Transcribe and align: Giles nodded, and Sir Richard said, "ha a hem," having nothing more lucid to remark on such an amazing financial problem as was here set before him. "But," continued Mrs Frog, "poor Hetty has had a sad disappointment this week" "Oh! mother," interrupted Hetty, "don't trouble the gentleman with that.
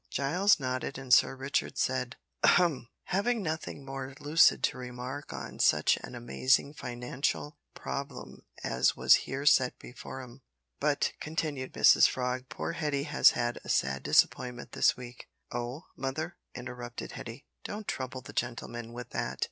Giles 0.09 0.59
nodded, 0.59 0.97
and 0.97 1.13
Sir 1.13 1.35
Richard 1.35 1.77
said, 1.77 2.15
"ha 2.43 2.53
a 2.55 2.57
hem," 2.57 2.87
having 3.03 3.43
nothing 3.43 3.85
more 3.85 4.15
lucid 4.19 4.63
to 4.63 4.77
remark 4.79 5.31
on 5.31 5.59
such 5.59 5.95
an 5.97 6.15
amazing 6.15 6.73
financial 6.73 7.59
problem 7.75 8.41
as 8.63 8.95
was 8.97 9.13
here 9.29 9.45
set 9.45 9.77
before 9.77 10.23
him. 10.23 10.41
"But," 10.79 11.13
continued 11.19 11.73
Mrs 11.73 12.09
Frog, 12.09 12.45
"poor 12.49 12.71
Hetty 12.71 13.03
has 13.03 13.29
had 13.37 13.59
a 13.63 13.69
sad 13.69 14.01
disappointment 14.01 14.71
this 14.71 14.97
week" 14.97 15.27
"Oh! 15.51 15.83
mother," 15.95 16.35
interrupted 16.55 17.11
Hetty, 17.11 17.45
"don't 17.63 17.87
trouble 17.87 18.21
the 18.21 18.33
gentleman 18.33 18.93
with 18.93 19.11
that. 19.11 19.39